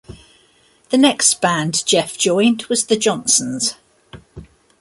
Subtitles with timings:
[0.89, 3.75] The next band Jeff joined was The Johnsons.